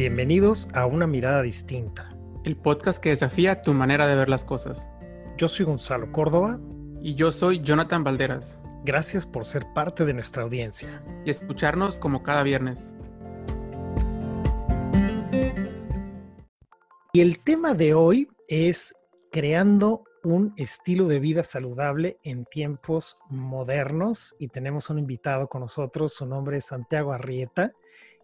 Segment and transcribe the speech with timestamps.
[0.00, 2.16] Bienvenidos a Una Mirada Distinta.
[2.42, 4.88] El podcast que desafía tu manera de ver las cosas.
[5.36, 6.58] Yo soy Gonzalo Córdoba.
[7.02, 8.58] Y yo soy Jonathan Valderas.
[8.82, 11.04] Gracias por ser parte de nuestra audiencia.
[11.26, 12.94] Y escucharnos como cada viernes.
[17.12, 18.94] Y el tema de hoy es
[19.30, 26.14] creando un estilo de vida saludable en tiempos modernos y tenemos un invitado con nosotros,
[26.14, 27.72] su nombre es Santiago Arrieta,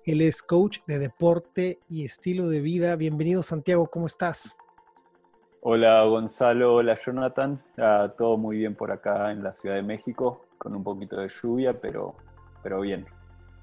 [0.07, 2.94] él es coach de deporte y estilo de vida.
[2.94, 4.57] Bienvenido Santiago, ¿cómo estás?
[5.63, 10.46] Hola Gonzalo, hola Jonathan, ah, todo muy bien por acá en la Ciudad de México,
[10.58, 12.14] con un poquito de lluvia, pero,
[12.63, 13.04] pero bien.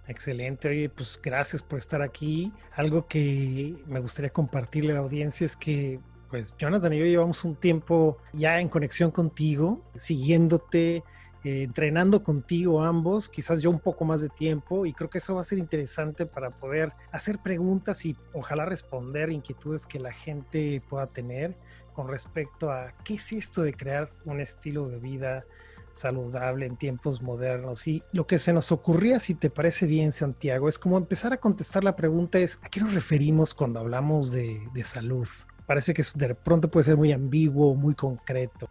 [0.06, 2.52] Excelente, oye, pues gracias por estar aquí.
[2.76, 7.46] Algo que me gustaría compartirle a la audiencia es que pues Jonathan y yo llevamos
[7.46, 11.04] un tiempo ya en conexión contigo, siguiéndote,
[11.44, 15.36] eh, entrenando contigo ambos, quizás yo un poco más de tiempo y creo que eso
[15.36, 20.82] va a ser interesante para poder hacer preguntas y ojalá responder inquietudes que la gente
[20.90, 21.58] pueda tener
[21.94, 25.46] con respecto a qué es esto de crear un estilo de vida
[25.92, 27.88] saludable en tiempos modernos.
[27.88, 31.38] Y lo que se nos ocurría, si te parece bien, Santiago, es como empezar a
[31.38, 35.28] contestar la pregunta es, ¿a qué nos referimos cuando hablamos de, de salud?
[35.66, 38.70] parece que de pronto puede ser muy ambiguo, muy concreto.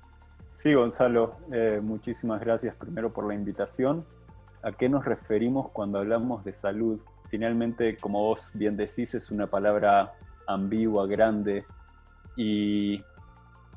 [0.63, 4.07] Sí, Gonzalo, eh, muchísimas gracias primero por la invitación.
[4.63, 7.03] ¿A qué nos referimos cuando hablamos de salud?
[7.29, 10.13] Finalmente, como vos bien decís, es una palabra
[10.47, 11.67] ambigua, grande,
[12.37, 13.03] y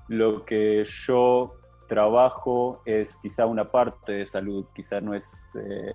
[0.09, 1.55] lo que yo
[1.87, 5.91] trabajo es quizá una parte de salud, quizá no es, eh,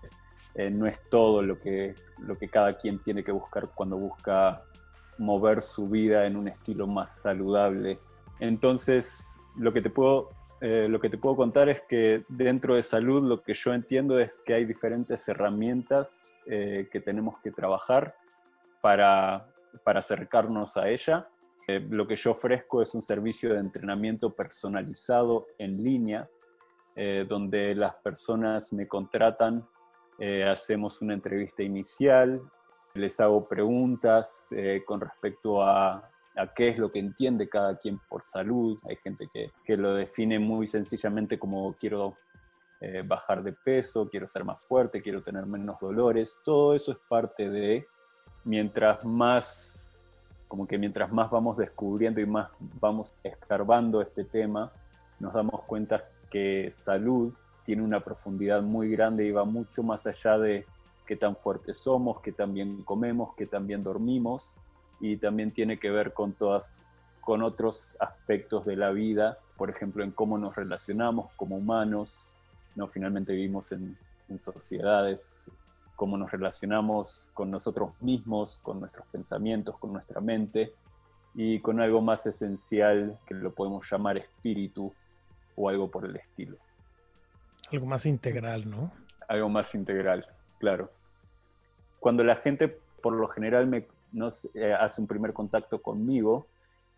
[0.56, 4.64] eh, no es todo lo que, lo que cada quien tiene que buscar cuando busca
[5.18, 8.00] mover su vida en un estilo más saludable.
[8.40, 10.30] Entonces, lo que te puedo,
[10.60, 14.18] eh, lo que te puedo contar es que dentro de salud lo que yo entiendo
[14.18, 18.14] es que hay diferentes herramientas eh, que tenemos que trabajar
[18.80, 19.52] para,
[19.84, 21.28] para acercarnos a ella.
[21.66, 26.28] Eh, lo que yo ofrezco es un servicio de entrenamiento personalizado en línea,
[27.28, 29.66] donde las personas me contratan,
[30.46, 32.42] hacemos una entrevista inicial,
[32.94, 36.10] les hago preguntas eh, con respecto a,
[36.48, 38.78] qué es lo que entiende cada quien por salud.
[38.88, 42.16] Hay gente que, lo define muy sencillamente como quiero
[42.80, 46.36] eh, bajar de peso, quiero ser más fuerte, quiero tener menos dolores.
[46.44, 47.86] Todo eso es parte de,
[48.44, 50.00] mientras más,
[50.48, 54.72] como que mientras más vamos descubriendo y más vamos escarbando este tema,
[55.18, 57.34] nos damos cuenta que salud
[57.64, 60.66] tiene una profundidad muy grande y va mucho más allá de
[61.06, 64.56] qué tan fuertes somos, qué tan bien comemos, qué tan bien dormimos
[65.00, 66.82] y también tiene que ver con todas
[67.20, 72.34] con otros aspectos de la vida, por ejemplo, en cómo nos relacionamos como humanos,
[72.74, 73.96] no finalmente vivimos en,
[74.28, 75.50] en sociedades,
[75.96, 80.72] cómo nos relacionamos con nosotros mismos, con nuestros pensamientos, con nuestra mente
[81.34, 84.92] y con algo más esencial que lo podemos llamar espíritu
[85.56, 86.56] o algo por el estilo.
[87.70, 88.90] Algo más integral, ¿no?
[89.28, 90.26] Algo más integral,
[90.58, 90.90] claro
[92.00, 92.68] cuando la gente
[93.02, 93.86] por lo general me,
[94.54, 96.48] eh, hace un primer contacto conmigo,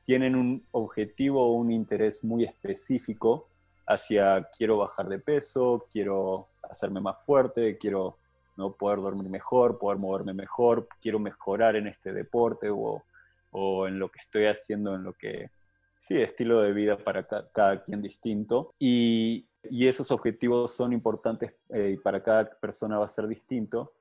[0.05, 3.49] tienen un objetivo o un interés muy específico
[3.87, 8.19] hacia quiero bajar de peso, quiero hacerme más fuerte, quiero
[8.57, 8.73] ¿no?
[8.73, 13.03] poder dormir mejor, poder moverme mejor, quiero mejorar en este deporte o,
[13.51, 15.51] o en lo que estoy haciendo, en lo que,
[15.97, 18.75] sí, estilo de vida para cada, quien distinto.
[18.79, 23.93] Y, y, esos objetivos son importantes eh, y para cada persona va a ser distinto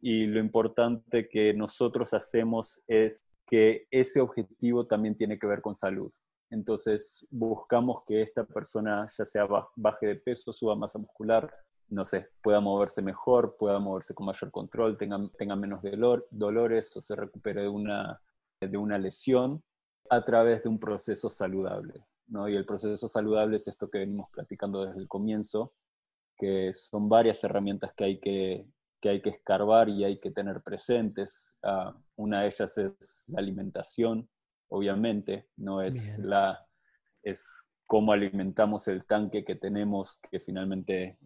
[0.00, 5.76] y lo importante que nosotros hacemos es que ese objetivo también tiene que ver con
[5.76, 6.12] salud.
[6.50, 11.52] Entonces buscamos que esta persona ya sea baje de peso, suba masa muscular,
[11.88, 16.96] no sé, pueda moverse mejor, pueda moverse con mayor control, tenga, tenga menos dolor, dolores
[16.96, 18.20] o se recupere de una,
[18.60, 19.62] de una lesión
[20.10, 22.04] a través de un proceso saludable.
[22.28, 22.48] ¿no?
[22.48, 25.72] Y el proceso saludable es esto que venimos platicando desde el comienzo,
[26.36, 28.66] que son varias herramientas que hay que,
[29.00, 31.56] que hay que escarbar y hay que tener presentes.
[31.62, 34.28] Ah, una de ellas es la alimentación,
[34.68, 36.66] obviamente, no es la
[37.26, 41.18] es cómo alimentamos el tanque que tenemos, que finalmente,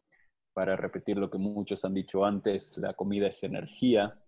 [0.55, 4.19] para repetir lo que muchos han dicho antes, la comida es energía.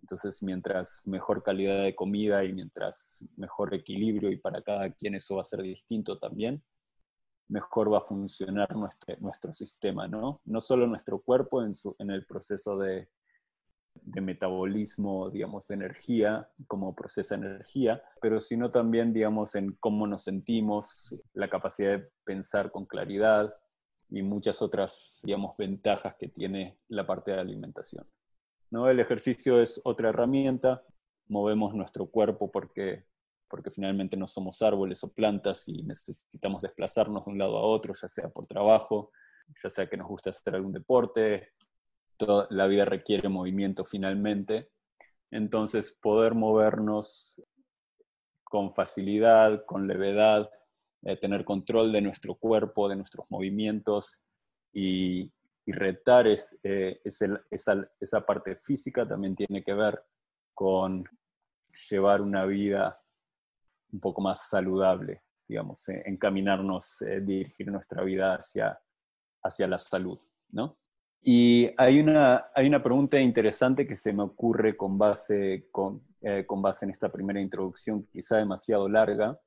[0.00, 5.36] Entonces, mientras mejor calidad de comida y mientras mejor equilibrio, y para cada quien eso
[5.36, 6.62] va a ser distinto también,
[7.52, 10.40] mejor va a funcionar nuestro, nuestro sistema, ¿no?
[10.44, 13.08] No solo nuestro cuerpo en, su, en el proceso de,
[13.94, 20.24] de metabolismo, digamos, de energía, cómo procesa energía, pero sino también, digamos, en cómo nos
[20.24, 23.54] sentimos, la capacidad de pensar con claridad
[24.08, 28.06] y muchas otras, digamos, ventajas que tiene la parte de alimentación.
[28.70, 28.88] ¿No?
[28.88, 30.82] El ejercicio es otra herramienta
[31.28, 33.04] movemos nuestro cuerpo porque,
[33.52, 37.92] porque finalmente no somos árboles o plantas y necesitamos desplazarnos de un lado a otro,
[37.92, 39.12] ya sea por trabajo,
[39.62, 41.50] ya sea que nos gusta hacer algún deporte,
[42.16, 44.70] toda la vida requiere movimiento finalmente.
[45.30, 47.42] Entonces, poder movernos
[48.42, 50.50] con facilidad, con levedad,
[51.02, 54.22] eh, tener control de nuestro cuerpo, de nuestros movimientos
[54.72, 55.30] y,
[55.66, 60.02] retar es, eh, esa, esa parte física también tiene que ver
[60.54, 61.04] con
[61.90, 63.01] llevar una vida
[63.92, 68.80] un poco más saludable, digamos, eh, encaminarnos, dirigir nuestra vida hacia,
[69.42, 70.18] hacia la salud,
[70.50, 70.76] ¿no?
[71.24, 76.44] Y hay una, hay una pregunta interesante que se me ocurre con base, con, eh,
[76.44, 79.38] con base en esta primera introducción, quizá demasiado larga,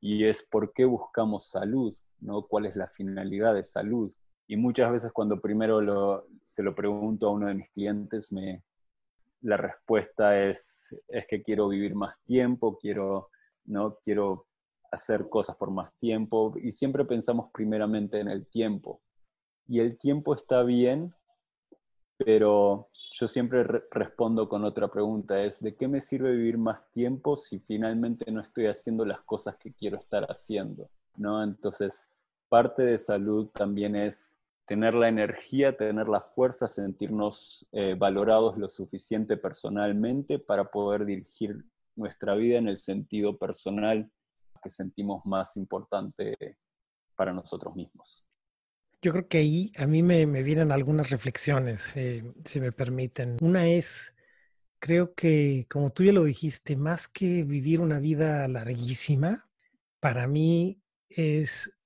[0.00, 2.42] y es por qué buscamos salud, ¿no?
[2.46, 4.12] ¿Cuál es la finalidad de salud?
[4.46, 8.62] Y muchas veces cuando primero lo, se lo pregunto a uno de mis clientes, me,
[9.40, 13.30] la respuesta es, es que quiero vivir más tiempo, quiero,
[13.66, 13.98] ¿no?
[14.02, 14.46] quiero
[14.90, 19.00] hacer cosas por más tiempo, y siempre pensamos primeramente en el tiempo
[19.66, 21.14] y el tiempo está bien,
[22.16, 27.36] pero yo siempre respondo con otra pregunta, es ¿de qué me sirve vivir más tiempo
[27.36, 30.90] si finalmente no estoy haciendo las cosas que quiero estar haciendo?
[31.16, 31.42] ¿no?
[31.42, 32.08] Entonces,
[32.48, 38.68] parte de salud también es tener la energía, tener la fuerza, sentirnos eh, valorados lo
[38.68, 41.64] suficiente personalmente para poder dirigir
[41.96, 44.10] nuestra vida en el sentido personal
[44.62, 46.58] que sentimos más importante
[47.14, 48.24] para nosotros mismos.
[49.02, 53.36] Yo creo que ahí a mí me, vienen algunas reflexiones, eh, si me permiten.
[53.42, 54.14] Una es,
[54.78, 59.46] creo que, como tú ya lo dijiste, más que vivir una vida larguísima,
[60.00, 60.80] para mí
[61.10, 61.76] es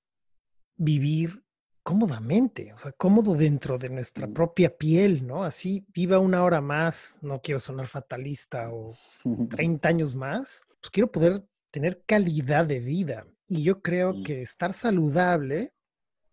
[0.77, 1.43] vivir
[1.83, 5.43] cómodamente, o sea, cómodo dentro de nuestra propia piel, ¿no?
[5.43, 8.95] Así viva una hora más, no quiero sonar fatalista o
[9.49, 13.25] 30 años más, pues quiero poder tener calidad de vida.
[13.47, 15.73] Y yo creo que estar saludable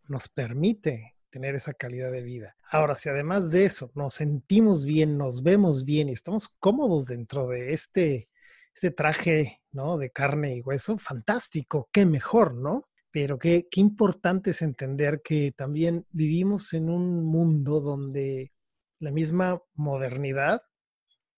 [0.08, 2.56] nos permite tener esa calidad de vida.
[2.70, 7.48] Ahora, si además de eso nos sentimos bien, nos vemos bien y estamos cómodos dentro
[7.48, 8.28] de este,
[8.74, 9.98] este traje, ¿no?
[9.98, 12.82] De carne y hueso, fantástico, qué mejor, ¿no?
[13.16, 18.52] Pero qué, qué importante es entender que también vivimos en un mundo donde
[18.98, 20.60] la misma modernidad,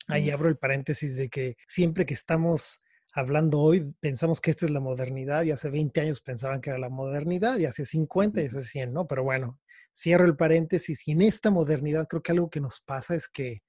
[0.09, 2.83] ahí abro el paréntesis de que siempre que estamos
[3.13, 6.81] hablando hoy, pensamos que esta es la modernidad y hace 20 años pensaban que era
[6.81, 9.07] la modernidad y hace 50 y hace 100, ¿no?
[9.07, 9.61] Pero bueno,
[9.95, 13.63] cierro el paréntesis y en esta modernidad creo que algo que nos pasa es que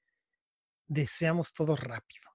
[0.88, 2.28] deseamos todo rápido,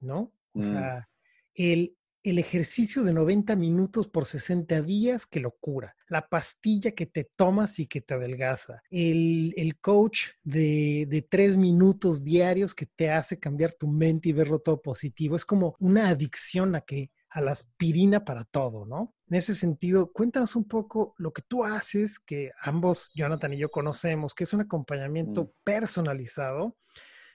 [0.00, 0.32] ¿no?
[0.54, 0.62] O mm.
[0.64, 1.08] sea,
[1.54, 5.94] el, el ejercicio de 90 minutos por 60 días, que locura.
[6.08, 8.82] La pastilla que te tomas y que te adelgaza.
[8.90, 14.58] El, coach de, de tres minutos diarios que te hace cambiar tu mente y verlo
[14.58, 15.36] todo positivo.
[15.36, 19.12] Es como una adicción a que a la aspirina para todo, ¿no?
[19.28, 23.70] En ese sentido, cuéntanos un poco lo que tú haces, que ambos, Jonathan y yo
[23.70, 25.50] conocemos, que es un acompañamiento mm.
[25.64, 26.76] personalizado.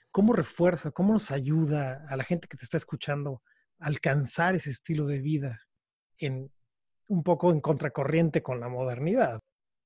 [0.09, 3.43] ¿Cómo refuerza, cómo nos ayuda a la gente que te está escuchando
[3.79, 5.61] alcanzar ese estilo de vida
[6.17, 6.51] en
[7.07, 9.39] un poco en contracorriente con la modernidad.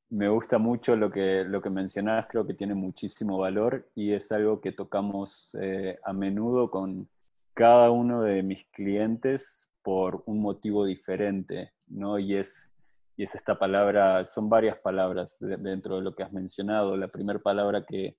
[0.10, 4.31] Me gusta mucho lo que, lo que mencionabas, creo que tiene muchísimo valor y es
[4.31, 7.10] algo que tocamos eh, a menudo con
[7.54, 12.19] cada uno de mis clientes por un motivo diferente, ¿no?
[12.19, 12.71] Y es,
[13.16, 16.95] y es esta palabra, son varias palabras dentro de lo que has mencionado.
[16.95, 18.18] La primera palabra que,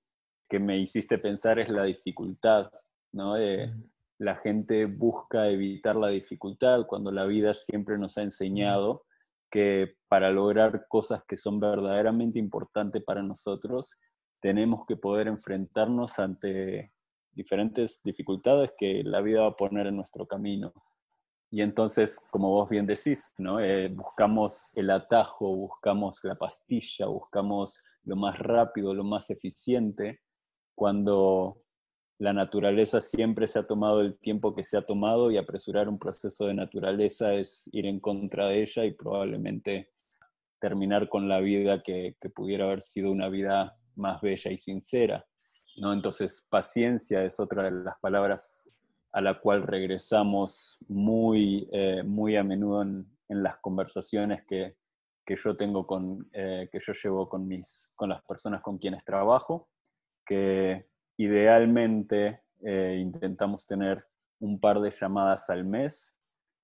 [0.49, 2.71] que, me hiciste pensar es la dificultad,
[3.11, 3.37] ¿no?
[3.37, 3.73] Eh,
[4.17, 9.03] la gente busca evitar la dificultad cuando la vida siempre nos ha enseñado
[9.51, 13.97] que para lograr cosas que son verdaderamente importantes para nosotros,
[14.41, 16.91] tenemos que poder enfrentarnos ante
[17.31, 20.73] diferentes dificultades que la vida va a poner en nuestro camino.
[21.51, 23.59] Y entonces, como vos bien decís, ¿no?
[23.59, 30.21] Eh, buscamos el atajo, buscamos la pastilla, buscamos lo más rápido, lo más eficiente,
[30.75, 31.64] cuando
[32.17, 35.99] la naturaleza siempre se ha tomado el tiempo que se ha tomado y apresurar un
[35.99, 39.91] proceso de naturaleza es ir en contra de ella y probablemente
[40.59, 45.25] terminar con la vida que, pudiera haber sido una vida más bella y sincera.
[45.77, 45.91] ¿no?
[45.91, 48.69] Entonces, paciencia es otra de las palabras
[49.11, 54.75] a la cual regresamos muy, eh, muy a menudo en, las conversaciones que,
[55.27, 59.67] yo tengo con, eh, que yo llevo con, mis, con las personas con quienes trabajo,
[60.25, 64.05] que Idealmente eh, intentamos tener
[64.39, 66.15] un par de llamadas al mes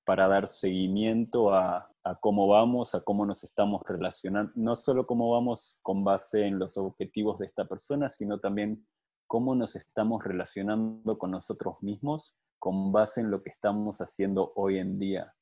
[0.03, 1.87] para dar seguimiento a,
[2.19, 6.77] cómo vamos, a cómo nos estamos relacionando, no solo cómo vamos con base en los
[6.77, 8.85] objetivos de esta persona, sino también
[9.27, 14.77] cómo nos estamos relacionando con nosotros mismos con base en lo que estamos haciendo hoy
[14.77, 15.33] en día.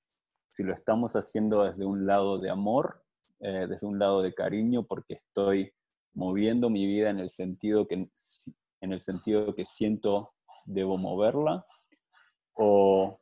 [0.52, 3.04] Si lo estamos haciendo desde un lado de amor,
[3.42, 5.74] eh, desde un lado de cariño, porque estoy
[6.14, 8.10] moviendo mi vida en el sentido que,
[8.82, 10.34] en el sentido que siento
[10.66, 11.66] debo moverla,
[12.54, 13.20] o,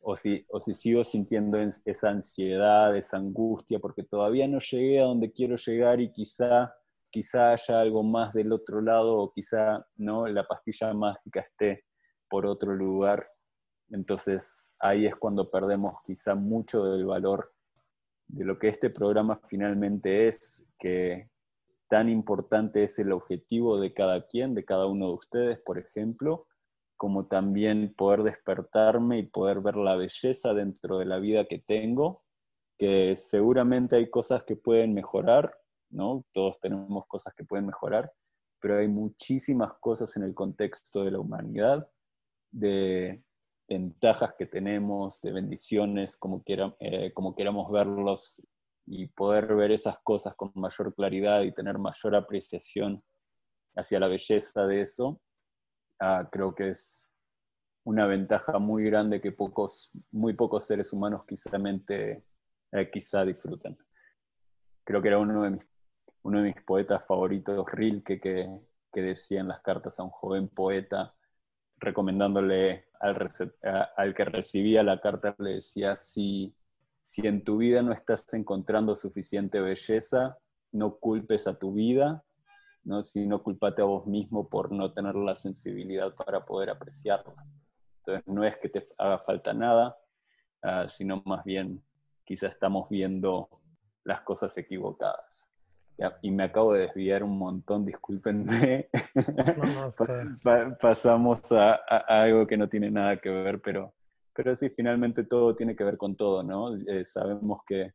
[0.00, 5.04] o, si, o si sigo sintiendo esa ansiedad, esa angustia, porque todavía no llegué a
[5.04, 6.74] donde quiero llegar y quizá,
[7.10, 10.26] quizá haya algo más del otro lado, o quizá ¿no?
[10.26, 11.84] la pastilla mágica esté
[12.28, 13.28] por otro lugar.
[13.90, 17.52] Entonces ahí es cuando perdemos quizá mucho del valor
[18.26, 21.30] de lo que este programa finalmente es, que
[21.88, 26.46] tan importante es el objetivo de cada quien, de cada uno de ustedes, por ejemplo,
[26.96, 32.22] como también poder despertarme y poder ver la belleza dentro de la vida que tengo,
[32.78, 35.56] que seguramente hay cosas que pueden mejorar,
[35.90, 36.24] ¿no?
[36.32, 38.12] Todos tenemos cosas que pueden mejorar,
[38.60, 41.88] pero hay muchísimas cosas en el contexto de la humanidad,
[42.50, 43.22] de
[43.68, 48.42] ventajas que tenemos, de bendiciones, como, eh, como queramos verlos,
[48.86, 53.02] y poder ver esas cosas con mayor claridad y tener mayor apreciación
[53.76, 55.20] hacia la belleza de eso,
[56.00, 57.10] ah, creo que es
[57.84, 61.50] una ventaja muy grande que pocos, muy pocos seres humanos quizá,
[61.88, 63.76] eh, quizá disfrutan.
[64.84, 65.68] Creo que era uno de mis,
[66.22, 68.48] uno de mis poetas favoritos, Rilke, que,
[68.92, 71.14] que decía en las cartas a un joven poeta,
[71.76, 76.54] recomendándole al, que recibía la carta, le decía, si
[77.04, 80.38] si en tu vida no estás encontrando suficiente belleza,
[80.72, 82.24] no culpes a tu vida,
[82.82, 83.02] ¿no?
[83.02, 87.44] sino culpate a vos mismo por no tener la sensibilidad para poder apreciarla.
[87.98, 89.98] Entonces, no es que te haga falta nada,
[90.62, 91.84] ah, sino más bien
[92.24, 93.50] quizá estamos viendo
[94.02, 95.50] las cosas equivocadas.
[96.22, 98.88] y me acabo de desviar un montón, discúlpenme.
[100.80, 101.74] pasamos a,
[102.08, 103.94] algo que no tiene nada que ver, pero
[104.34, 106.76] pero sí, finalmente todo tiene que ver con todo, ¿no?
[106.76, 107.92] Eh, sabemos que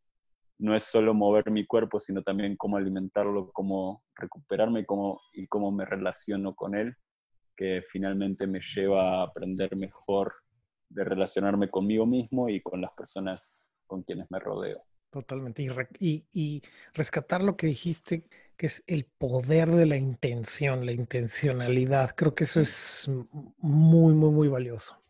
[0.60, 5.48] no es solo mover mi cuerpo, sino también cómo alimentarlo, cómo recuperarme y cómo, y
[5.48, 6.96] cómo me relaciono con él,
[7.55, 10.34] que finalmente me lleva a aprender mejor
[10.89, 14.84] de relacionarme conmigo mismo y con las personas con quienes me rodeo.
[15.10, 15.65] Totalmente.
[16.00, 16.62] Y, y,
[16.93, 22.15] rescatar lo que dijiste, que es el poder de la intención, la intencionalidad.
[22.15, 23.10] Creo que eso es
[23.58, 25.01] muy, muy, muy valioso.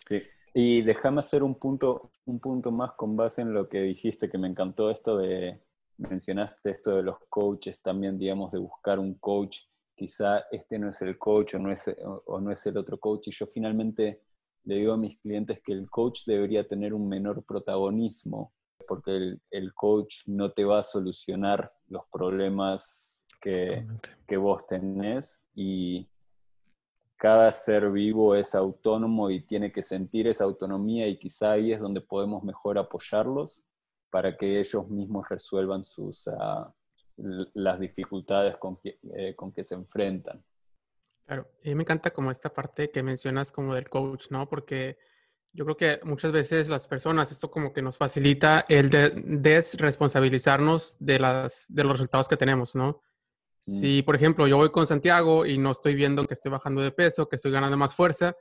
[0.00, 0.22] Sí.
[0.60, 4.38] Y déjame hacer un punto, un punto más con base en lo que dijiste, que
[4.38, 5.62] me encantó esto de,
[5.98, 9.60] mencionaste esto de los coaches también, digamos, de buscar un coach.
[9.94, 11.94] Quizá este no es el coach o no es,
[12.26, 13.28] o no es el otro coach.
[13.28, 14.22] Y yo finalmente
[14.64, 18.52] le digo a mis clientes que el coach debería tener un menor protagonismo,
[18.88, 23.86] porque el, el coach no te va a solucionar los problemas que,
[24.26, 26.08] que vos tenés y
[27.18, 31.80] cada ser vivo es autónomo y tiene que sentir esa autonomía y quizá ahí es
[31.80, 33.66] donde podemos mejor apoyarlos
[34.08, 36.72] para que ellos mismos resuelvan sus, ah,
[37.16, 40.42] las dificultades con que, eh, con que se enfrentan.
[41.26, 44.48] Claro, y me encanta como esta parte que mencionas como del coach, ¿no?
[44.48, 44.96] Porque
[45.52, 50.96] yo creo que muchas veces las personas, esto como que nos facilita el de desresponsabilizarnos
[51.00, 53.02] de, las, de los resultados que tenemos, ¿no?
[53.66, 53.80] Mm.
[53.80, 56.92] Si, por ejemplo, yo voy con Santiago y no estoy viendo que estoy bajando de
[56.92, 58.36] peso, que estoy ganando más fuerza,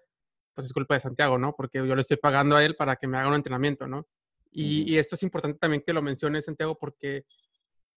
[0.53, 1.55] pues es culpa de Santiago, ¿no?
[1.55, 4.07] Porque yo le estoy pagando a él para que me haga un entrenamiento, ¿no?
[4.51, 7.25] Y, esto es importante también que lo menciones, Santiago, porque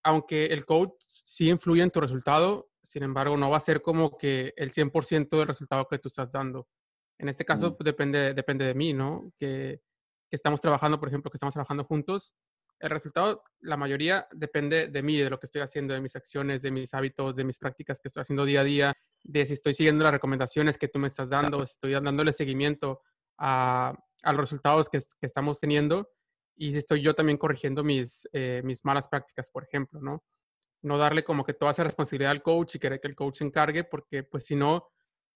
[0.02, 4.18] aunque el coach sí influye en tu resultado, sin embargo, no va a ser como
[4.18, 6.68] que el 100% del resultado que tú estás dando.
[7.18, 9.32] En este caso, pues, depende, depende de mí, ¿no?
[9.38, 9.80] Que,
[10.28, 12.34] que estamos trabajando, por ejemplo, que estamos trabajando juntos,
[12.80, 16.62] el resultado, la mayoría depende de mí, de lo que estoy haciendo, de mis acciones,
[16.62, 19.74] de mis hábitos, de mis prácticas que estoy haciendo día a día, de si estoy
[19.74, 23.02] siguiendo las recomendaciones que tú me estás dando, si estoy dándole seguimiento
[23.38, 23.94] a,
[24.24, 26.10] los resultados que, estamos teniendo
[26.56, 30.24] y si estoy yo también corrigiendo mis, eh, mis malas prácticas, por ejemplo, ¿no?
[30.82, 33.44] No darle como que toda esa responsabilidad al coach y querer que el coach se
[33.44, 34.88] encargue, porque pues si no,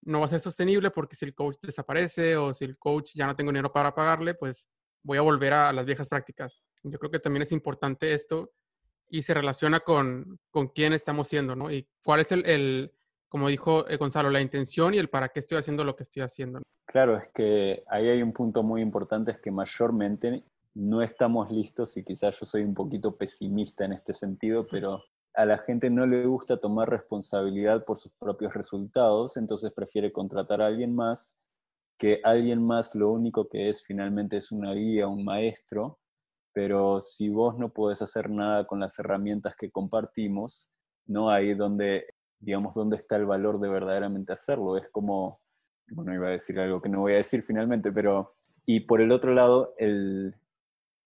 [0.03, 3.27] no va a ser sostenible, porque si el coach desaparece o si el coach ya
[3.27, 4.71] no tengo dinero para pagarle, pues
[5.03, 6.61] voy a volver a las viejas prácticas.
[6.85, 8.53] Yo creo que también es importante esto
[9.09, 11.71] y se relaciona con, con quién estamos siendo, ¿no?
[11.71, 12.93] Y cuál es el, el
[13.29, 16.23] como dijo eh, Gonzalo, la intención y el para qué estoy haciendo lo que estoy
[16.23, 16.63] haciendo.
[16.87, 21.97] Claro, es que ahí hay un punto muy importante, es que mayormente no estamos listos
[21.97, 25.03] y quizás yo soy un poquito pesimista en este sentido, pero
[25.35, 30.63] a la gente no le gusta tomar responsabilidad por sus propios resultados, entonces prefiere contratar
[30.63, 31.35] a alguien más,
[31.99, 35.99] que alguien más lo único que es finalmente es una guía, un maestro,
[36.55, 40.71] pero si vos no podés hacer nada con las herramientas que compartimos,
[41.07, 42.07] no hay donde,
[42.39, 44.79] digamos, dónde está el valor de verdaderamente hacerlo.
[44.79, 45.41] Es como
[45.89, 48.35] bueno, iba a decir algo que no voy a decir finalmente, pero,
[48.67, 50.35] y por el otro lado, el,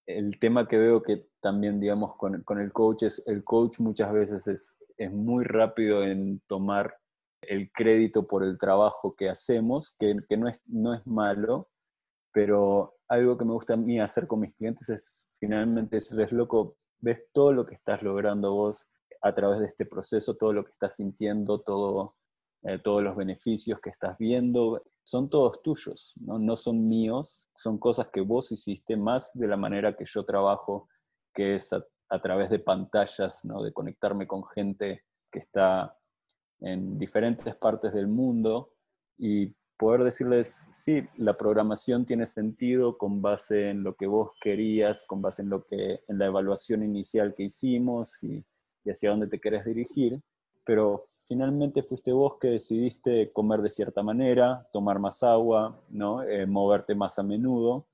[0.07, 4.13] el tema que veo que también, digamos, con, con, el coach es, el coach muchas
[4.13, 6.97] veces es, es muy rápido en tomar
[7.43, 11.69] el crédito por el trabajo que hacemos, que, que no, es, no es malo,
[12.33, 16.77] pero algo que me gusta a mí hacer con mis clientes es finalmente decirles, loco,
[17.01, 18.89] ves todo lo que estás logrando vos
[19.21, 22.17] a través de este proceso, todo lo que estás sintiendo, todo,
[22.63, 26.39] eh, todos los beneficios que estás viendo, son todos tuyos, ¿no?
[26.39, 30.89] no son míos, son cosas que vos hiciste más de la manera que yo trabajo,
[31.35, 33.63] que es a, a través de pantallas, ¿no?
[33.63, 35.97] de conectarme con gente que está
[36.61, 38.73] en diferentes partes del mundo
[39.17, 45.05] y poder decirles, sí, la programación tiene sentido con base en lo que vos querías,
[45.07, 48.45] con base en, lo que, en la evaluación inicial que hicimos y,
[48.87, 50.21] hacia dónde te querés dirigir,
[50.65, 56.23] pero finalmente fuiste vos que decidiste comer de cierta manera, tomar más agua, ¿no?
[56.23, 57.87] Eh, moverte más a menudo,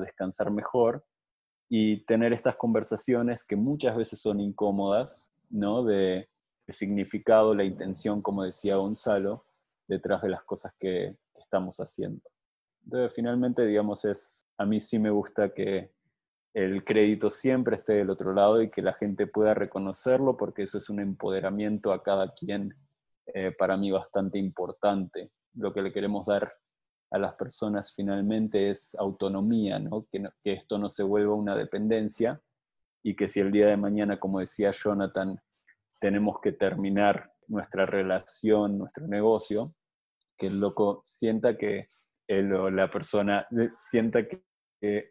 [0.00, 1.04] descansar mejor
[1.68, 5.84] y tener estas conversaciones que muchas veces son incómodas, ¿no?
[5.84, 6.28] De,
[6.68, 9.44] significado, la intención, como decía Gonzalo,
[9.92, 12.22] detrás de las cosas que, estamos haciendo.
[12.84, 15.90] Entonces, finalmente, digamos, es, a mí sí me gusta que
[16.54, 20.78] el crédito siempre esté del otro lado y que la gente pueda reconocerlo, porque eso
[20.78, 22.74] es un empoderamiento a cada quien,
[23.34, 25.32] eh, para mí bastante importante.
[25.54, 26.54] Lo que le queremos dar
[27.10, 30.06] a las personas finalmente es autonomía, ¿no?
[30.10, 32.40] Que, que esto no se vuelva una dependencia
[33.02, 35.40] y que si el día de mañana, como decía Jonathan,
[36.00, 39.74] tenemos que terminar nuestra relación, nuestro negocio,
[40.42, 41.86] que el loco sienta que
[42.26, 44.42] él o la persona sienta que,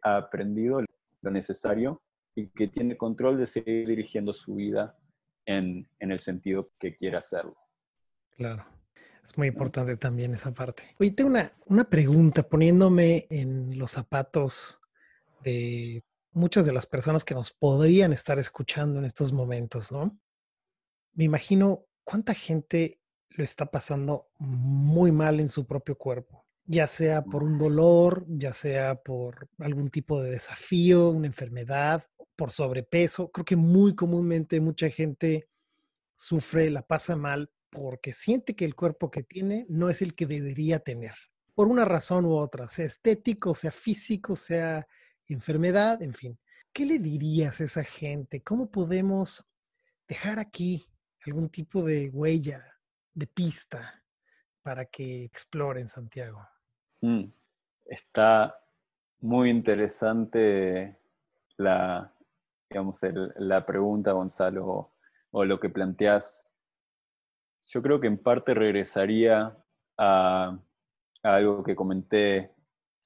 [0.03, 0.81] ha aprendido
[1.21, 2.01] lo necesario
[2.35, 4.97] y que tiene control de seguir dirigiendo su vida
[5.45, 7.55] en, en el sentido que quiera hacerlo.
[8.31, 8.65] Claro.
[9.23, 10.83] Es muy importante también esa parte.
[10.99, 14.81] Oye, tengo una, una pregunta poniéndome en los zapatos
[15.41, 20.19] de muchas de las personas que nos podrían estar escuchando en estos momentos, ¿no?
[21.13, 23.00] me imagino cuánta gente
[23.35, 28.53] lo está pasando muy mal en su propio cuerpo, ya sea por un dolor, ya
[28.53, 32.03] sea por algún tipo de desafío, una enfermedad,
[32.35, 33.31] por sobrepeso.
[33.31, 35.47] Creo que muy comúnmente mucha gente
[36.15, 40.25] sufre, la pasa mal porque siente que el cuerpo que tiene no es el que
[40.25, 41.13] debería tener,
[41.55, 44.85] por una razón u otra, sea estético, sea físico, sea
[45.27, 46.37] enfermedad, en fin.
[46.73, 48.41] ¿Qué le dirías a esa gente?
[48.41, 49.45] ¿Cómo podemos
[50.07, 50.85] dejar aquí
[51.25, 52.70] algún tipo de huella,
[53.13, 54.03] de pista
[54.61, 56.47] para que exploren Santiago?
[57.01, 57.25] Mm,
[57.85, 58.55] está
[59.21, 60.97] muy interesante
[61.57, 62.13] la,
[62.69, 62.99] digamos,
[63.37, 64.93] la pregunta, Gonzalo,
[65.31, 66.47] o, lo que planteas.
[67.69, 69.57] Yo creo que en parte regresaría
[69.97, 70.59] a,
[71.23, 72.53] algo que comenté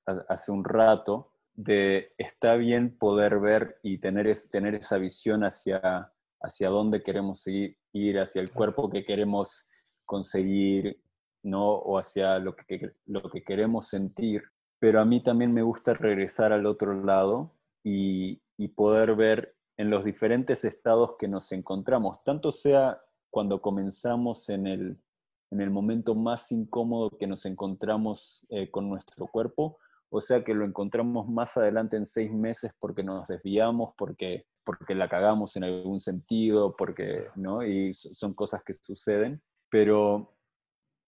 [0.06, 6.70] hace un rato, de está bien poder ver y tener, tener esa visión hacia, hacia
[6.70, 9.70] dónde queremos ir hacia el cuerpo que queremos
[10.06, 11.02] conseguir,
[11.44, 11.70] ¿no?
[11.70, 14.44] O hacia lo que, lo que queremos sentir.
[14.80, 17.52] Pero a mí también me gusta regresar al otro lado
[17.84, 24.48] y, y poder ver en los diferentes estados que nos encontramos, tanto sea cuando comenzamos
[24.50, 24.98] en el,
[25.52, 29.78] en el momento más incómodo que nos encontramos eh, con nuestro cuerpo,
[30.10, 34.96] o sea que lo encontramos más adelante en seis meses porque nos desviamos, porque porque
[34.96, 37.64] la cagamos en algún sentido, porque, ¿no?
[37.64, 39.42] Y son cosas que suceden,
[39.76, 40.34] pero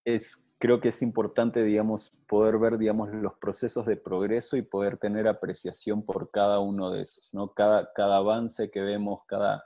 [0.03, 4.97] es, creo que es importante, digamos, poder ver, digamos, los procesos de progreso y poder
[4.97, 7.53] tener apreciación por cada uno de esos, ¿no?
[7.53, 9.63] Cada, cada avance que vemos, cada,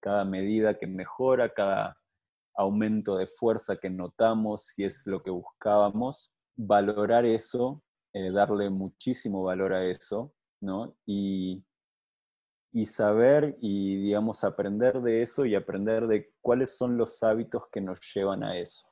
[0.00, 2.00] cada medida que mejora, cada
[2.54, 7.82] aumento de fuerza que notamos, si es lo que buscábamos, valorar eso,
[8.14, 10.32] eh, darle muchísimo valor a eso,
[10.62, 10.96] ¿no?
[11.04, 11.66] Y,
[12.78, 17.80] y saber y, digamos, aprender de eso y aprender de cuáles son los hábitos que
[17.80, 18.86] nos llevan a eso,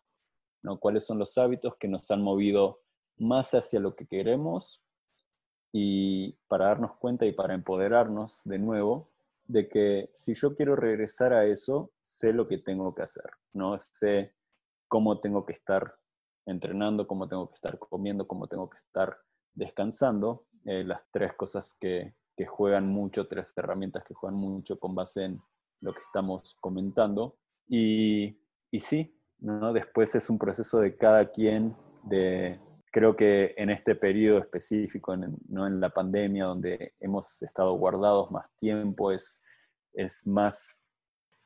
[0.63, 0.81] ¿no?
[0.81, 2.81] Cuáles son los hábitos que nos han movido
[3.17, 4.83] más hacia lo que queremos
[5.71, 9.13] y para darnos cuenta y para empoderarnos de nuevo
[9.45, 13.79] de que si yo quiero regresar a eso, sé lo que tengo que hacer, ¿no?
[13.79, 14.35] Sé
[14.89, 15.95] cómo tengo que estar
[16.45, 19.17] entrenando, cómo tengo que estar comiendo, cómo tengo que estar
[19.55, 24.95] descansando, eh, las tres cosas que, que juegan mucho, tres herramientas que juegan mucho con
[24.95, 25.43] base en
[25.81, 27.37] lo que estamos comentando.
[27.69, 28.39] Y,
[28.71, 29.73] y sí, ¿no?
[29.73, 32.61] después es un proceso de cada quien, de,
[32.93, 35.67] creo que en este periodo específico, en, ¿no?
[35.67, 39.43] en la pandemia, donde hemos estado guardados más tiempo, es,
[39.93, 40.87] es más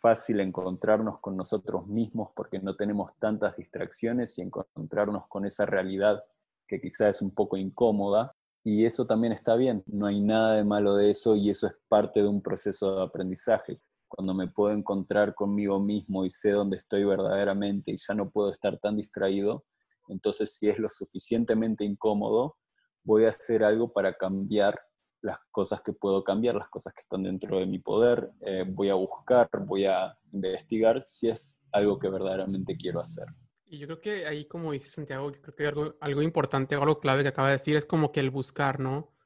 [0.00, 6.24] fácil encontrarnos con nosotros mismos porque no tenemos tantas distracciones y encontrarnos con esa realidad
[6.66, 8.34] que quizá es un poco incómoda.
[8.62, 11.72] Y eso también está bien, no hay nada de malo de eso y eso es
[11.88, 13.78] parte de un proceso de aprendizaje.
[14.06, 18.50] Cuando me puedo encontrar conmigo mismo y sé dónde estoy verdaderamente y ya no puedo
[18.52, 19.64] estar tan distraído,
[20.08, 22.56] entonces si es lo suficientemente incómodo,
[23.02, 24.78] voy a hacer algo para cambiar
[25.22, 28.88] las cosas que puedo cambiar, las cosas que están dentro de mi poder, eh, voy
[28.90, 33.26] a buscar, voy a investigar si es algo que verdaderamente quiero hacer.
[33.70, 36.98] Y yo creo que ahí, como dice Santiago, yo creo que algo, algo importante, algo
[36.98, 39.16] clave que acaba de decir es como que el buscar, ¿no?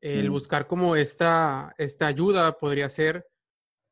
[0.00, 0.32] El mm.
[0.32, 3.28] buscar como esta, esta ayuda podría ser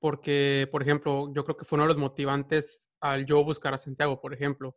[0.00, 3.78] porque, por ejemplo, yo creo que fue uno de los motivantes al yo buscar a
[3.78, 4.76] Santiago, por ejemplo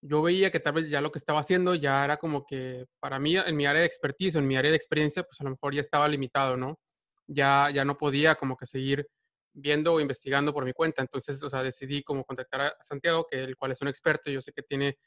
[0.00, 3.18] yo veía que tal vez ya lo que estaba haciendo ya era como que para
[3.18, 5.74] mí, en mi área de expertise en mi área de experiencia, pues a lo mejor
[5.74, 6.78] ya estaba limitado, ¿no?
[7.26, 9.06] Ya, ya no podía como que seguir
[9.52, 11.02] viendo o investigando por mi cuenta.
[11.02, 14.30] Entonces, o sea, decidí como contactar a Santiago, que el cual es un experto.
[14.30, 14.98] Yo sé que tiene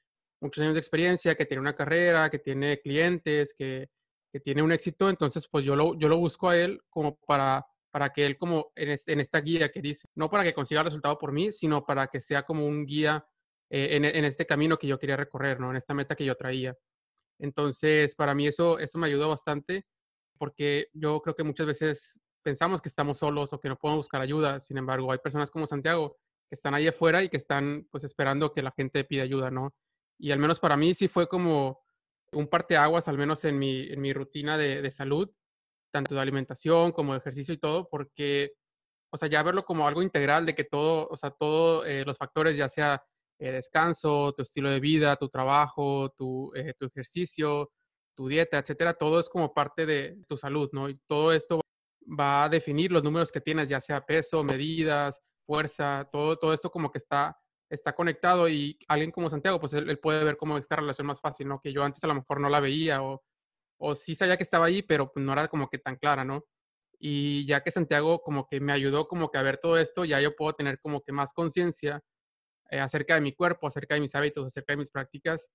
[0.42, 3.90] muchos años de experiencia, que tiene una carrera, que tiene clientes, que,
[4.32, 5.10] que tiene un éxito.
[5.10, 8.72] Entonces, pues yo lo, yo lo busco a él como para, para que él como
[8.76, 11.86] en, en esta guía que dice, no para que consiga el resultado por mí, sino
[11.86, 13.26] para que sea como un guía
[13.74, 15.70] eh, en, este camino que yo quería recorrer, ¿no?
[15.72, 16.76] En esta meta que yo traía.
[17.40, 19.86] Entonces, para mí eso, eso me ayudó bastante
[20.38, 24.22] porque yo creo que muchas veces pensamos que estamos solos o que no podemos buscar
[24.22, 24.60] ayuda.
[24.60, 26.18] Sin embargo, hay personas como Santiago
[26.50, 29.74] que están ahí afuera y que están pues esperando que la gente pida ayuda, ¿no?
[30.20, 31.84] Y al menos para mí sí fue como
[32.34, 35.30] un parteaguas, al menos en mi, en mi rutina de, de salud,
[35.92, 38.54] tanto de alimentación como de ejercicio y todo, porque,
[39.12, 42.18] o sea, ya verlo como algo integral de que todo, o sea, todos eh, los
[42.18, 43.04] factores, ya sea
[43.40, 47.72] eh, descanso, tu estilo de vida, tu trabajo, tu, eh, tu ejercicio,
[48.16, 50.90] tu dieta, etcétera, todo es como parte de tu salud, ¿no?
[50.90, 51.62] Y todo esto
[52.08, 56.72] va a definir los números que tienes, ya sea peso, medidas, fuerza, todo, todo esto
[56.72, 57.38] como que está,
[57.70, 61.48] está conectado y alguien como Santiago, pues él, puede ver como esta relación más fácil,
[61.48, 61.60] ¿no?
[61.62, 63.24] Que yo antes a lo mejor no la veía o,
[63.78, 66.46] o sí sabía que estaba ahí, pero pues no era como que tan clara, ¿no?
[67.00, 70.22] Y ya que Santiago como que me ayudó como que a ver todo esto, ya
[70.22, 72.02] yo puedo tener como que más conciencia
[72.70, 75.52] eh, acerca de mi cuerpo, acerca de mis hábitos, acerca de mis prácticas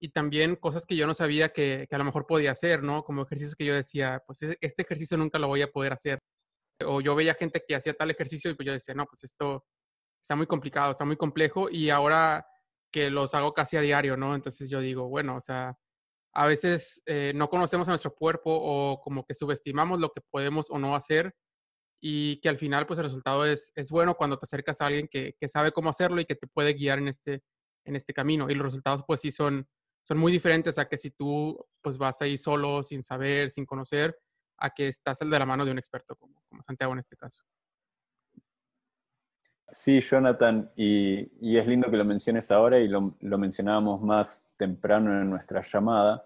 [0.00, 3.02] y también cosas que yo no sabía que, que, a lo mejor podía hacer, ¿no?
[3.02, 6.20] Como ejercicios que yo decía, pues este ejercicio nunca lo voy a poder hacer.
[6.84, 9.64] O yo veía gente que hacía tal ejercicio y pues yo decía, no, pues esto
[10.20, 12.46] está muy complicado, está muy complejo y ahora
[12.92, 14.34] que los hago casi a diario, ¿no?
[14.34, 15.76] Entonces yo digo, bueno, o sea,
[16.34, 20.70] a veces eh, no conocemos a nuestro cuerpo o como que subestimamos lo que podemos
[20.70, 21.34] o no hacer
[22.00, 25.08] y que al final pues el resultado es, es bueno cuando te acercas a alguien
[25.08, 27.42] que, que, sabe cómo hacerlo y que te puede guiar en este,
[27.84, 28.48] en este camino.
[28.50, 29.66] Y los resultados pues sí son,
[30.08, 34.18] son muy diferentes a que si tú pues vas ahí solo, sin saber, sin conocer,
[34.56, 37.44] a que estás de la mano de un experto como, como Santiago en este caso.
[39.70, 44.54] Sí, Jonathan, y, y, es lindo que lo menciones ahora y lo, lo mencionábamos más
[44.56, 46.24] temprano en nuestra llamada,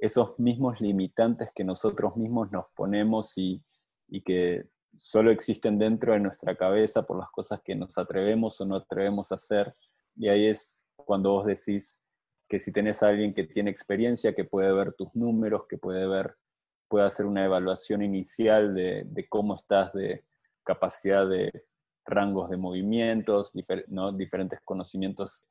[0.00, 3.62] esos mismos limitantes que nosotros mismos nos ponemos y,
[4.08, 8.64] y que solo existen dentro de nuestra cabeza por las cosas que nos atrevemos o
[8.64, 9.76] no atrevemos a hacer.
[10.16, 12.02] Y ahí es cuando vos decís
[12.48, 16.06] que si tenés a alguien que tiene experiencia, que puede ver tus números, que puede
[16.06, 16.36] ver,
[16.88, 20.24] puede hacer una evaluación inicial de, cómo estás de
[20.64, 21.64] capacidad de
[22.04, 25.44] rangos de movimientos, diferentes conocimientos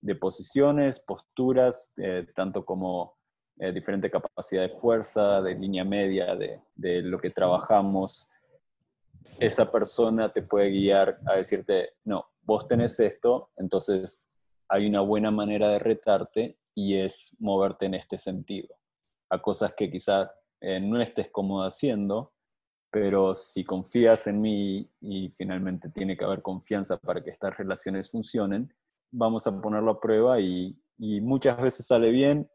[0.00, 3.16] de posiciones, posturas, eh, tanto como
[3.58, 8.28] eh, diferente capacidad de fuerza, de línea media, de, de lo que trabajamos,
[9.40, 14.27] esa persona te puede guiar a decirte, no, vos tenés esto, entonces
[14.68, 18.76] hay una buena manera de retarte y es moverte en este sentido,
[19.30, 22.32] a cosas que quizás eh, no estés cómodo haciendo,
[22.90, 28.10] pero si confías en mí y finalmente tiene que haber confianza para que estas relaciones
[28.10, 28.72] funcionen,
[29.12, 32.50] vamos a ponerlo a prueba y muchas veces sale bien,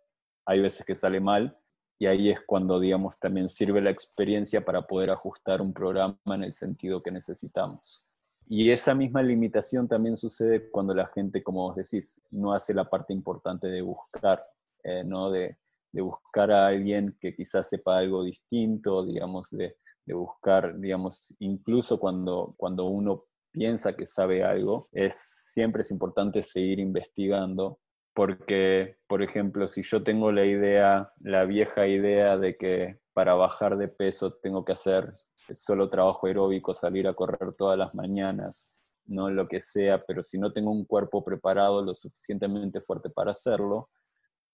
[0.45, 1.57] hay veces que sale mal,
[2.03, 6.43] y ahí es cuando, digamos, también sirve la experiencia para poder ajustar un programa en
[6.43, 8.03] el sentido que necesitamos.
[8.49, 12.89] Y esa misma limitación también sucede cuando la gente, como vos decís, no hace la
[12.89, 14.45] parte importante de buscar,
[14.83, 15.31] eh, ¿no?
[15.31, 15.57] De,
[15.95, 22.55] buscar a alguien que quizás sepa algo distinto, digamos, de, de buscar, digamos, incluso cuando,
[22.57, 25.13] cuando uno piensa que sabe algo, es,
[25.53, 27.79] siempre es importante seguir investigando
[28.13, 33.77] porque, por ejemplo, si yo tengo la idea, la vieja idea de que para bajar
[33.77, 35.13] de peso tengo que hacer
[35.51, 38.73] solo trabajo aeróbico, salir a correr todas las mañanas,
[39.05, 43.31] no lo que sea, pero si no tengo un cuerpo preparado lo suficientemente fuerte para
[43.31, 43.89] hacerlo,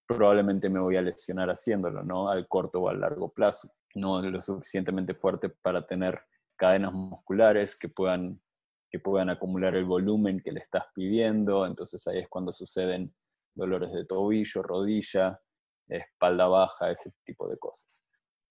[0.08, 2.30] probablemente me voy a lesionar haciéndolo, ¿no?
[2.30, 3.72] Al corto o al largo plazo.
[3.94, 6.20] No lo suficientemente fuerte para tener
[6.56, 8.42] cadenas musculares que puedan
[8.90, 13.14] que puedan acumular el volumen que le estás pidiendo, entonces ahí es cuando suceden
[13.54, 15.40] dolores de tobillo, rodilla,
[15.88, 18.04] espalda baja, ese tipo de cosas.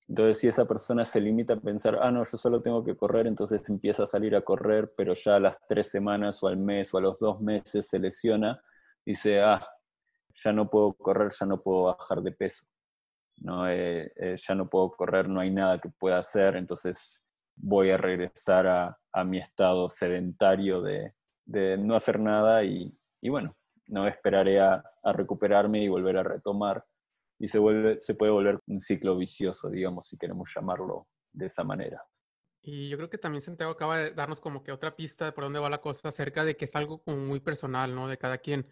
[0.09, 3.27] Entonces, si esa persona se limita a pensar, ah, no, yo solo tengo que correr,
[3.27, 6.95] entonces empieza a salir a correr, pero ya a las tres semanas o al mes
[6.95, 8.63] o a los dos meses se lesiona,
[9.05, 9.67] dice, ah,
[10.33, 12.65] ya no puedo correr, ya no puedo bajar de peso,
[13.39, 17.23] no, eh, eh, ya no puedo correr, no hay nada que pueda hacer, entonces
[17.57, 21.13] voy a regresar a, mi estado sedentario de,
[21.79, 22.97] no hacer nada y,
[23.29, 23.57] bueno,
[23.89, 26.85] no esperaré a, a recuperarme y volver a retomar
[27.39, 31.65] y se, vuelve, se puede volver un ciclo vicioso, digamos, si queremos llamarlo de esa
[31.65, 32.03] manera.
[32.61, 35.45] Y yo creo que también Santiago acaba de darnos como que otra pista de por
[35.45, 38.09] dónde va la cosa acerca de que es algo como muy personal, ¿no?
[38.09, 38.67] De cada quien.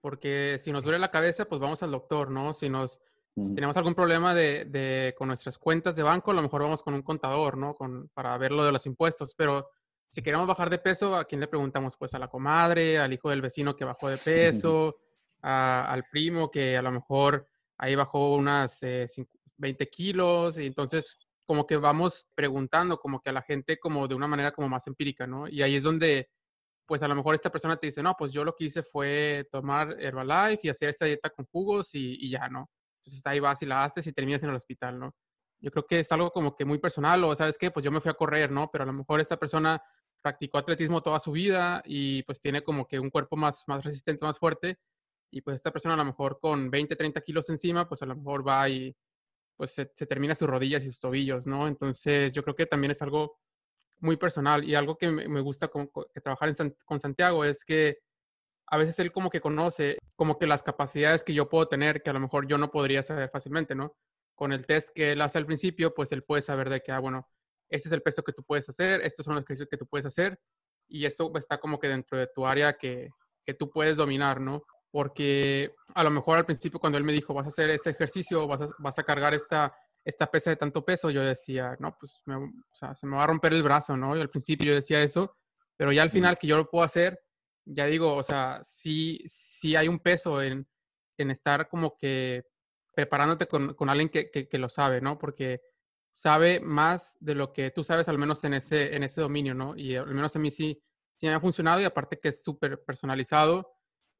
[0.00, 2.52] Porque si nos duele la cabeza, pues vamos al doctor, ¿no?
[2.52, 3.00] Si nos
[3.34, 6.92] tenemos algún problema de, de, con nuestras cuentas de banco, a lo mejor vamos con
[6.92, 7.74] un contador, ¿no?
[7.74, 9.34] Con, para ver lo de los impuestos.
[9.34, 9.70] Pero
[10.08, 11.96] si queremos bajar de peso, ¿a quién le preguntamos?
[11.96, 14.98] Pues a la comadre, al hijo del vecino que bajó de peso,
[15.40, 17.48] al primo que a lo mejor
[17.82, 23.32] ahí bajó unas 20 eh, kilos y entonces como que vamos preguntando como que a
[23.32, 25.48] la gente como de una manera como más empírica, ¿no?
[25.48, 26.30] Y ahí es donde
[26.86, 29.48] pues a lo mejor esta persona te dice, no, pues yo lo que hice fue
[29.50, 32.70] tomar Herbalife y hacer esta dieta con jugos y, ya, ¿no?
[33.00, 35.16] Entonces ahí vas y la haces y terminas en el hospital, ¿no?
[35.58, 37.72] Yo creo que es algo como que muy personal o, ¿sabes qué?
[37.72, 38.70] Pues yo me fui a correr, ¿no?
[38.70, 39.82] Pero a lo mejor esta persona
[40.22, 44.24] practicó atletismo toda su vida y pues tiene como que un cuerpo más, más resistente,
[44.24, 44.78] más fuerte
[45.32, 48.14] y pues esta persona a lo mejor con 20, 30 kilos encima, pues a lo
[48.14, 48.94] mejor va y
[49.56, 51.66] pues se, termina sus rodillas y sus tobillos, ¿no?
[51.66, 53.40] Entonces yo creo que también es algo
[53.98, 55.90] muy personal y algo que me, gusta con,
[56.22, 56.52] trabajar
[56.84, 57.98] con Santiago es que
[58.66, 62.10] a veces él como que conoce como que las capacidades que yo puedo tener que
[62.10, 63.96] a lo mejor yo no podría saber fácilmente, ¿no?
[64.34, 66.98] Con el test que él hace al principio, pues él puede saber de que, ah,
[66.98, 67.26] bueno,
[67.70, 70.04] este es el peso que tú puedes hacer, estos son los ejercicios que tú puedes
[70.04, 70.38] hacer
[70.88, 73.08] y esto está como que dentro de tu área que,
[73.46, 74.62] que tú puedes dominar, ¿no?
[74.92, 78.46] Porque a lo mejor al principio cuando él me dijo, vas a hacer ese ejercicio,
[78.46, 79.74] vas a, vas a cargar esta,
[80.04, 83.26] esta pesa de tanto peso, yo decía, no, pues o sea, se me va a
[83.26, 84.16] romper el brazo, ¿no?
[84.16, 85.34] Y al principio yo decía eso,
[85.76, 87.18] pero ya al final que yo lo puedo hacer,
[87.64, 90.68] ya digo, o sea, sí, sí hay un peso en,
[91.16, 92.44] en estar como que
[92.94, 95.18] preparándote con, con alguien que, que, que, lo sabe, ¿no?
[95.18, 95.62] Porque
[96.10, 99.74] sabe más de lo que tú sabes, al menos en ese, en ese dominio, ¿no?
[99.74, 100.82] Y al menos a mí sí,
[101.16, 103.72] sí me ha funcionado y aparte que es súper personalizado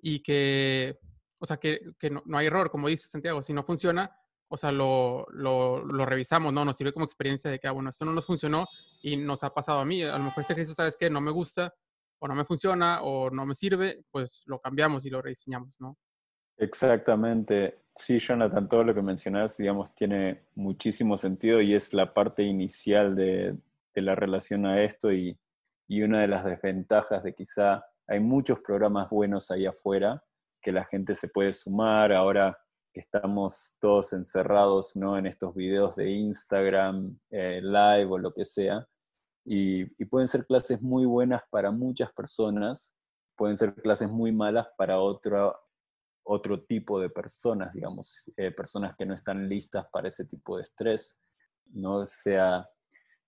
[0.03, 0.99] y que,
[1.39, 4.15] o sea, que, que no, no, hay error, como dice Santiago, si no funciona,
[4.49, 6.63] o sea, lo, lo, lo, revisamos, ¿no?
[6.65, 8.67] Nos sirve como experiencia de que, ah, bueno, esto no nos funcionó
[9.01, 10.03] y nos ha pasado a mí.
[10.03, 11.09] A lo mejor este ejercicio, ¿sabes qué?
[11.09, 11.73] No me gusta
[12.19, 15.97] o no me funciona o no me sirve, pues lo cambiamos y lo rediseñamos, ¿no?
[16.59, 17.85] Exactamente.
[17.95, 23.17] Sí, Jonathan, todo lo que mencionas, digamos, tiene muchísimo sentido y es la parte inicial
[23.17, 23.57] de,
[23.95, 25.39] de la relación a esto y,
[25.89, 30.23] y una de las desventajas de quizá hay muchos programas buenos ahí afuera
[30.61, 32.13] que la gente se puede sumar.
[32.13, 32.57] Ahora
[32.93, 35.17] que estamos todos encerrados ¿no?
[35.17, 38.87] en estos videos de Instagram, eh, live o lo que sea.
[39.45, 42.95] Y, pueden ser clases muy buenas para muchas personas,
[43.37, 45.59] pueden ser clases muy malas para otro,
[46.23, 50.63] otro tipo de personas, digamos, eh, personas que no están listas para ese tipo de
[50.63, 51.21] estrés,
[51.67, 52.69] no sea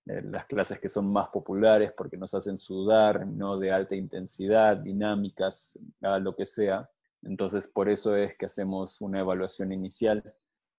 [0.05, 5.79] las clases que son más populares porque nos hacen sudar, no de alta intensidad, dinámicas,
[6.01, 6.91] lo que sea.
[7.23, 10.23] Entonces, por eso es que hacemos una evaluación inicial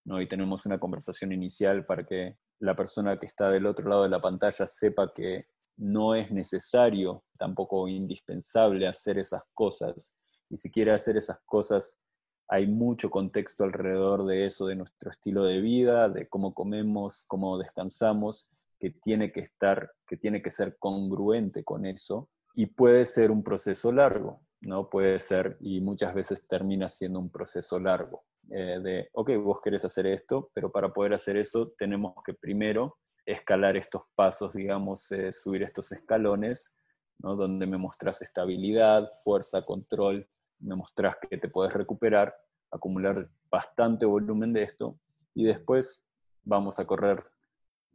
[0.03, 0.21] ¿no?
[0.21, 4.09] y tenemos una conversación inicial para que la persona que está del otro lado de
[4.09, 10.13] la pantalla sepa que no es necesario, tampoco indispensable hacer esas cosas.
[10.49, 11.99] Y si quiere hacer esas cosas,
[12.47, 17.57] hay mucho contexto alrededor de eso, de nuestro estilo de vida, de cómo comemos, cómo
[17.57, 18.51] descansamos,
[18.85, 23.43] que tiene que estar, que tiene que ser congruente con eso y puede ser un
[23.43, 24.91] proceso largo, ¿no?
[24.91, 29.85] Puede ser, y muchas veces termina siendo un proceso largo, eh, de, ok, vos querés
[29.85, 35.33] hacer esto, pero para poder hacer eso tenemos que primero escalar estos pasos, digamos, eh,
[35.33, 36.71] subir estos escalones,
[37.17, 37.35] ¿no?
[37.35, 42.35] Donde me mostrás estabilidad, fuerza, control, me mostrás que te puedes recuperar,
[42.69, 44.99] acumular bastante volumen de esto,
[45.33, 46.05] y después
[46.43, 47.17] vamos a correr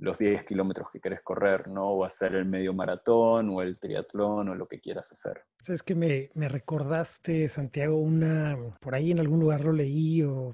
[0.00, 1.88] los 10 kilómetros que querés correr, ¿no?
[1.90, 5.44] O hacer el medio maratón o el triatlón o lo que quieras hacer.
[5.66, 10.52] Es que me, me recordaste, Santiago, una, por ahí en algún lugar lo leí o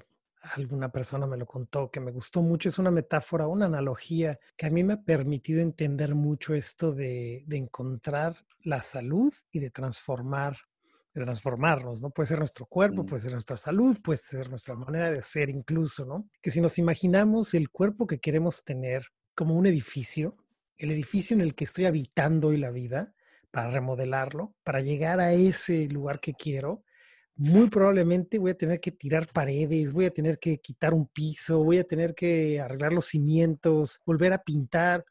[0.55, 4.67] alguna persona me lo contó que me gustó mucho, es una metáfora, una analogía que
[4.67, 9.71] a mí me ha permitido entender mucho esto de, de encontrar la salud y de
[9.71, 10.57] transformar
[11.13, 12.11] de transformarnos, ¿no?
[12.11, 16.05] Puede ser nuestro cuerpo, puede ser nuestra salud, puede ser nuestra manera de ser incluso,
[16.05, 16.29] ¿no?
[16.41, 20.33] Que si nos imaginamos el cuerpo que queremos tener como un edificio,
[20.77, 23.13] el edificio en el que estoy habitando hoy la vida,
[23.51, 26.83] para remodelarlo, para llegar a ese lugar que quiero,
[27.35, 31.63] muy probablemente voy a tener que tirar paredes, voy a tener que quitar un piso,
[31.63, 35.05] voy a tener que arreglar los cimientos, volver a pintar.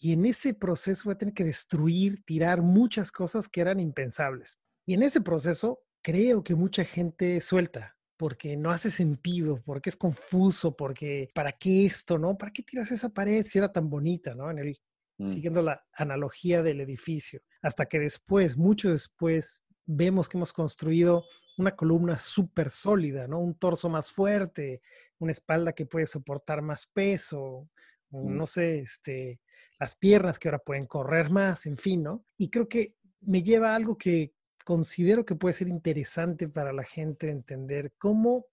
[0.00, 4.58] Y en ese proceso voy a tener que destruir, tirar muchas cosas que eran impensables.
[4.86, 9.96] Y en ese proceso creo que mucha gente suelta, porque no hace sentido, porque es
[9.96, 12.36] confuso, porque ¿para qué esto, no?
[12.36, 14.50] ¿Para qué tiras esa pared si era tan bonita, no?
[14.50, 14.76] En el,
[15.18, 15.26] mm.
[15.26, 21.24] Siguiendo la analogía del edificio, hasta que después, mucho después, vemos que hemos construido
[21.56, 23.38] una columna súper sólida, ¿no?
[23.38, 24.82] Un torso más fuerte,
[25.18, 27.70] una espalda que puede soportar más peso,
[28.10, 28.36] mm.
[28.36, 29.40] no sé, este,
[29.78, 32.24] las piernas que ahora pueden correr más, en fin, ¿no?
[32.36, 34.32] Y creo que me lleva a algo que
[34.68, 38.44] considero que puede ser interesante para la gente entender cómo,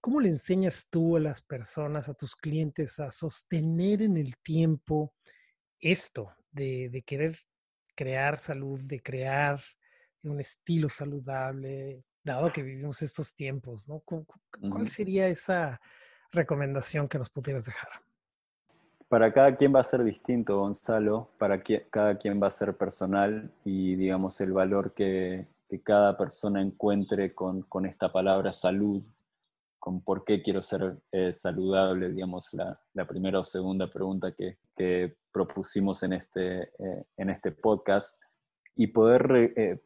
[0.00, 5.12] cómo le enseñas tú a las personas, a tus clientes, a sostener en el tiempo
[5.80, 7.34] esto de, de querer
[7.96, 9.60] crear salud, de crear
[10.22, 13.98] un estilo saludable, dado que vivimos estos tiempos, ¿no?
[13.98, 15.80] ¿Cuál sería esa
[16.30, 17.90] recomendación que nos pudieras dejar?
[19.12, 23.52] Para cada quien va a ser distinto, Gonzalo, para cada quien va a ser personal
[23.62, 25.48] y digamos el valor que,
[25.84, 29.02] cada persona encuentre con, esta palabra salud,
[29.78, 36.02] con por qué quiero ser eh, saludable, digamos, la, primera o segunda pregunta que, propusimos
[36.04, 38.18] en este, eh, en este podcast,
[38.76, 39.82] y poder eh,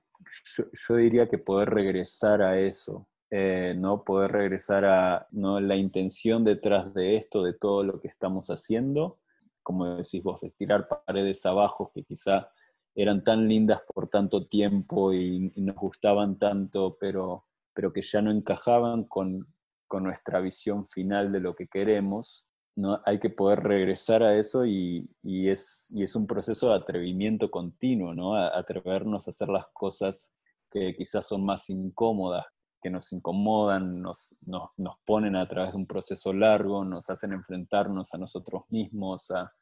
[0.88, 4.04] yo, diría que poder regresar a eso, eh, ¿no?
[4.04, 5.60] Poder regresar a ¿no?
[5.60, 9.18] la intención detrás de esto, de todo lo que estamos haciendo,
[9.62, 12.50] como decís vos, estirar paredes abajo que quizá
[12.94, 18.30] eran tan lindas por tanto tiempo y, nos gustaban tanto, pero, pero que ya no
[18.30, 19.46] encajaban con,
[19.86, 23.00] con nuestra visión final de lo que queremos ¿no?
[23.04, 28.36] hay que poder regresar a eso y, es, es, un proceso de atrevimiento continuo, ¿no?
[28.36, 30.32] atrevernos a hacer las cosas
[30.70, 32.44] que quizás son más incómodas,
[32.87, 38.14] que nos incomodan, nos, nos, ponen a través de un proceso largo, nos hacen enfrentarnos
[38.14, 39.53] a nosotros mismos, a,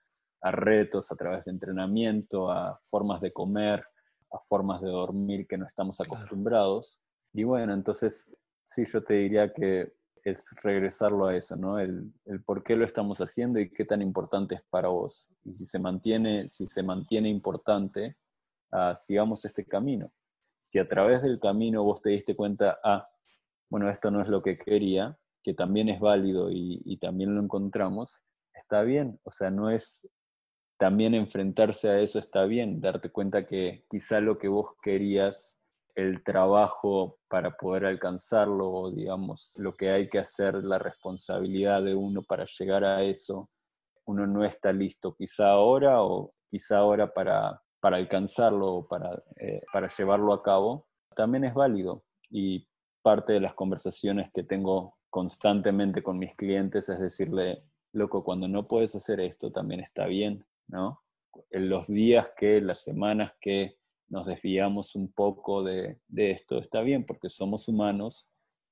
[0.43, 3.83] retos a través de entrenamiento, a formas de comer,
[4.31, 7.01] a formas de dormir que no estamos acostumbrados.
[7.33, 11.79] Y bueno, entonces sí, yo te diría que es regresarlo a eso, ¿no?
[11.79, 12.13] El,
[12.45, 15.31] por qué lo estamos haciendo y qué tan importante es para vos.
[15.45, 18.19] Y si se mantiene, si se mantiene importante,
[18.71, 20.13] ah, sigamos este camino.
[20.61, 23.09] Si a través del camino vos te diste cuenta, ah,
[23.71, 28.23] bueno, esto no es lo que quería, que también es válido y, también lo encontramos,
[28.55, 29.21] está bien.
[29.25, 30.09] O sea, no es
[30.79, 35.57] también enfrentarse a eso está bien, darte cuenta que quizá lo que vos querías
[35.95, 42.23] el trabajo para poder alcanzarlo, digamos, lo que hay que hacer, la responsabilidad de uno
[42.23, 43.49] para llegar a eso,
[44.07, 49.61] uno no está listo quizá ahora o quizá ahora para, para alcanzarlo o para, eh,
[49.73, 52.05] para llevarlo a cabo, también es válido.
[52.29, 52.67] Y
[53.05, 57.63] parte de las conversaciones que tengo constantemente con mis clientes es decirle,
[57.93, 61.03] loco, cuando no puedes hacer esto también está bien, ¿no?
[61.51, 63.77] En los días que, las semanas que
[64.09, 66.59] nos desviamos un poco de, esto.
[66.59, 68.27] Está bien porque somos humanos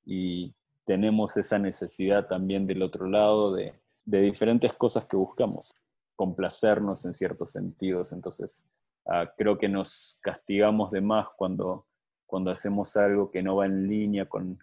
[0.04, 5.74] y tenemos esa necesidad también del otro lado de, diferentes cosas que buscamos,
[6.16, 8.12] complacernos en ciertos sentidos.
[8.12, 8.64] Entonces,
[9.06, 11.86] ah, creo que nos castigamos de más cuando,
[12.32, 14.58] cuando hacemos algo que no va en línea con,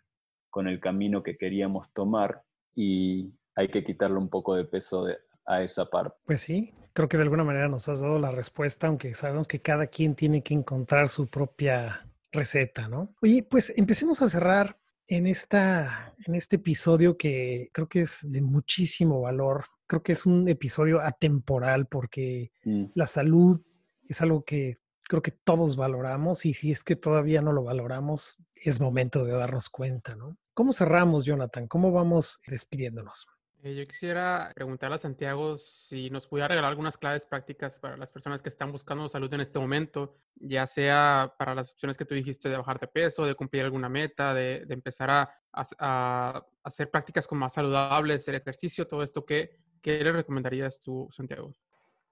[0.49, 2.41] con el camino que queríamos tomar
[2.73, 6.17] y hay que quitarle un poco de peso de, a esa parte.
[6.25, 9.61] Pues sí, creo que de alguna manera nos has dado la respuesta, aunque sabemos que
[9.61, 13.07] cada quien tiene que encontrar su propia receta, ¿no?
[13.21, 18.41] Oye, pues empecemos a cerrar en, esta, en este episodio que creo que es de
[18.41, 19.65] muchísimo valor.
[19.85, 22.85] Creo que es un episodio atemporal porque mm.
[22.95, 23.61] la salud
[24.07, 24.77] es algo que
[25.09, 29.33] creo que todos valoramos y si es que todavía no lo valoramos, es momento de
[29.33, 30.37] darnos cuenta, ¿no?
[30.53, 31.67] ¿Cómo cerramos, Jonathan?
[31.67, 33.27] ¿Cómo vamos despidiéndonos?
[33.63, 38.11] Eh, yo quisiera preguntarle a Santiago si nos pudiera regalar algunas claves prácticas para las
[38.11, 42.13] personas que están buscando salud en este momento, ya sea para las opciones que tú
[42.13, 47.39] dijiste de bajar de peso, de cumplir alguna meta, de, empezar a, hacer prácticas con
[47.39, 49.25] más saludables, el ejercicio, todo esto.
[49.25, 51.51] ¿Qué, ¿Qué le recomendarías tú, Santiago?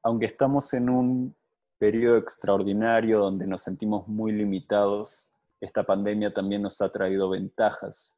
[0.01, 1.35] Aunque estamos en un
[1.78, 8.17] periodo extraordinario donde nos sentimos muy limitados, esta pandemia también nos ha traído ventajas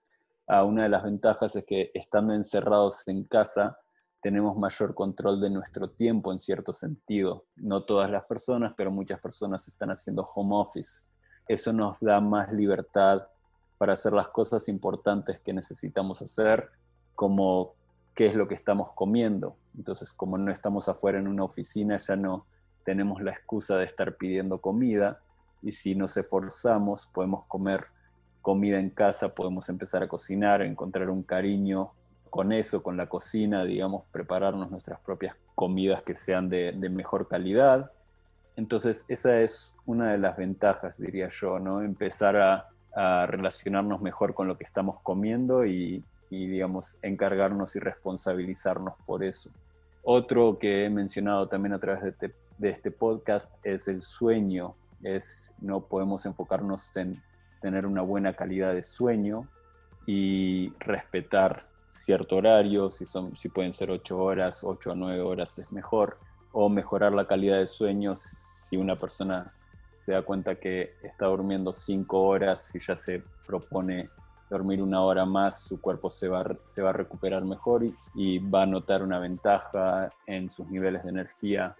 [0.63, 3.77] una de las ventajas es que estando encerrados en casa
[4.21, 7.45] tenemos mayor control de nuestro tiempo en cierto sentido.
[7.55, 11.03] No todas las personas, pero muchas personas están haciendo home office.
[11.47, 13.27] Eso nos da más libertad
[13.77, 16.69] para hacer las cosas importantes que necesitamos hacer,
[17.15, 17.75] como
[18.13, 19.55] qué es lo que estamos comiendo.
[19.77, 22.45] Entonces, como no estamos afuera en una oficina, ya no
[22.83, 25.21] tenemos la excusa de estar pidiendo comida,
[25.61, 27.87] y si nos esforzamos podemos comer
[28.41, 31.91] comida en casa, podemos empezar a cocinar, encontrar un cariño
[32.29, 37.91] con eso, con la cocina, digamos, prepararnos nuestras propias comidas que sean de, mejor calidad.
[38.55, 41.81] Entonces, esa es una de las ventajas, diría yo, ¿no?
[41.81, 42.65] Empezar a,
[43.27, 49.51] relacionarnos mejor con lo que estamos comiendo y, digamos, encargarnos y responsabilizarnos por eso.
[50.03, 54.75] Otro que he mencionado también a través de, de este podcast es el sueño.
[55.01, 57.21] Es, no podemos enfocarnos en
[57.61, 59.47] tener una buena calidad de sueño
[60.05, 65.57] y respetar cierto horario, si, son, si pueden ser 8 horas, 8 a 9 horas
[65.57, 66.17] es mejor,
[66.51, 69.53] o mejorar la calidad de sueño si una persona
[70.01, 74.09] se da cuenta que está durmiendo 5 horas y ya se propone
[74.49, 78.39] dormir una hora más, su cuerpo se va, se va a recuperar mejor y, y
[78.39, 81.75] va a notar una ventaja en sus niveles de energía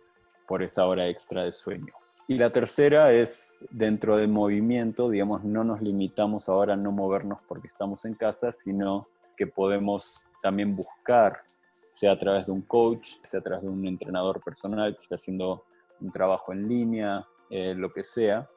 [0.50, 1.94] por esa hora extra de sueño.
[2.28, 7.38] Y la tercera es dentro del movimiento, digamos, no nos limitamos ahora a no movernos
[7.48, 11.44] porque estamos en casa, sino que podemos también buscar,
[11.90, 15.16] sea a través de un coach, sea a través de un entrenador personal que está
[15.16, 15.66] haciendo
[16.02, 18.50] un trabajo en línea, eh, lo que sea,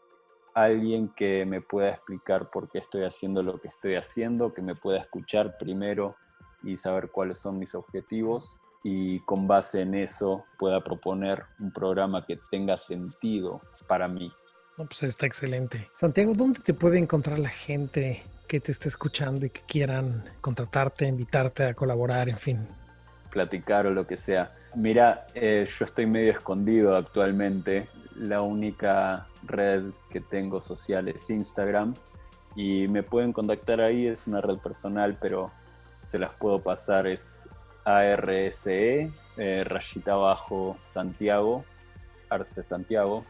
[0.54, 4.74] alguien que me pueda explicar por qué estoy haciendo lo que estoy haciendo, que me
[4.74, 6.16] pueda escuchar primero
[6.62, 12.26] y saber cuáles son mis objetivos y con base en eso pueda proponer un programa
[12.26, 14.32] que tenga sentido para mí.
[14.76, 15.88] pues está excelente.
[15.94, 18.22] Santiago, ¿dónde te puede encontrar la gente
[18.52, 22.68] que te esté escuchando y que quieran contratarte, invitarte a colaborar, en fin.
[23.30, 24.54] Platicar o lo que sea.
[24.74, 27.88] Mira, eh, yo estoy medio escondido actualmente.
[28.14, 31.94] La única red que tengo social es Instagram
[32.54, 34.06] y me pueden contactar ahí.
[34.06, 35.50] Es una red personal, pero
[36.04, 37.06] se las puedo pasar.
[37.06, 37.48] Es
[37.84, 41.64] ARSE, eh, rayita abajo Santiago,
[42.28, 43.24] Arce Santiago.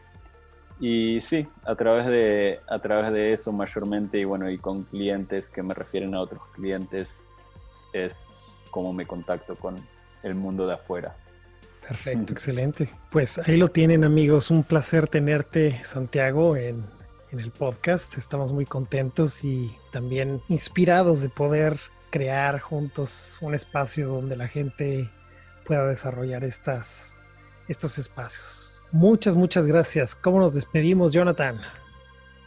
[0.79, 5.49] Y sí, a través de, a través de eso mayormente y bueno, y con clientes
[5.49, 7.23] que me refieren a otros clientes,
[7.93, 8.41] es
[8.71, 9.75] como me contacto con
[10.23, 11.15] el mundo de afuera.
[11.87, 12.89] Perfecto, excelente.
[13.11, 16.83] Pues ahí lo tienen amigos, un placer tenerte Santiago en,
[17.31, 18.17] en el podcast.
[18.17, 21.77] Estamos muy contentos y también inspirados de poder
[22.13, 25.09] crear juntos un espacio donde la gente
[25.65, 27.15] pueda desarrollar estas,
[27.67, 28.79] estos espacios.
[28.91, 30.13] Muchas, muchas gracias.
[30.13, 31.57] ¿Cómo nos despedimos, Jonathan?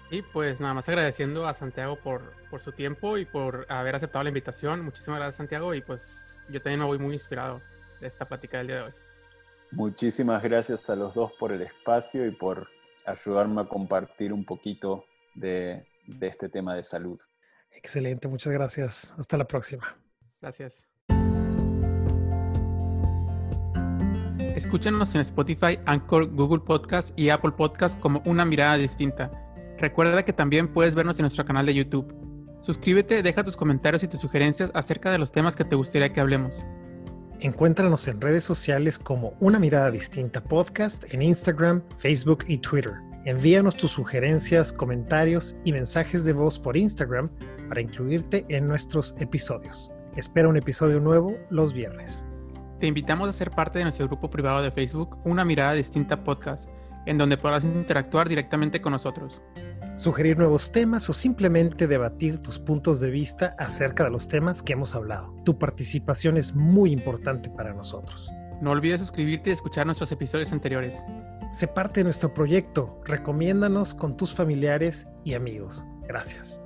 [0.08, 4.22] Sí, pues nada más agradeciendo a Santiago por, por su tiempo y por haber aceptado
[4.22, 4.84] la invitación.
[4.84, 5.74] Muchísimas gracias, Santiago.
[5.74, 7.60] Y pues yo también me voy muy inspirado
[8.00, 8.92] de esta plática del día de hoy.
[9.72, 12.68] Muchísimas gracias a los dos por el espacio y por
[13.04, 17.20] ayudarme a compartir un poquito de, de este tema de salud.
[17.76, 19.14] Excelente, muchas gracias.
[19.16, 19.96] Hasta la próxima.
[20.40, 20.88] Gracias.
[24.56, 29.30] Escúchanos en Spotify, Anchor, Google Podcast y Apple Podcast como una mirada distinta.
[29.78, 32.12] Recuerda que también puedes vernos en nuestro canal de YouTube.
[32.62, 36.20] Suscríbete, deja tus comentarios y tus sugerencias acerca de los temas que te gustaría que
[36.20, 36.64] hablemos.
[37.40, 42.94] Encuéntranos en redes sociales como Una Mirada Distinta Podcast en Instagram, Facebook y Twitter.
[43.26, 47.28] Envíanos tus sugerencias, comentarios y mensajes de voz por Instagram
[47.68, 49.92] para incluirte en nuestros episodios.
[50.16, 52.26] Espera un episodio nuevo los viernes.
[52.80, 56.68] Te invitamos a ser parte de nuestro grupo privado de Facebook, Una Mirada Distinta Podcast,
[57.06, 59.42] en donde podrás interactuar directamente con nosotros.
[59.96, 64.74] Sugerir nuevos temas o simplemente debatir tus puntos de vista acerca de los temas que
[64.74, 65.34] hemos hablado.
[65.44, 68.30] Tu participación es muy importante para nosotros.
[68.60, 71.02] No olvides suscribirte y escuchar nuestros episodios anteriores.
[71.52, 73.00] Sé parte de nuestro proyecto.
[73.04, 75.86] Recomiéndanos con tus familiares y amigos.
[76.06, 76.62] Gracias.